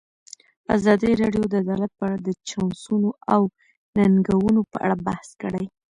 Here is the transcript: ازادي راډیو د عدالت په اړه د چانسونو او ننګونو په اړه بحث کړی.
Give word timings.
ازادي 0.75 1.11
راډیو 1.21 1.43
د 1.51 1.53
عدالت 1.63 1.91
په 1.99 2.03
اړه 2.07 2.17
د 2.27 2.29
چانسونو 2.49 3.09
او 3.33 3.41
ننګونو 3.97 4.61
په 4.71 4.77
اړه 4.85 4.95
بحث 5.07 5.29
کړی. 5.41 5.65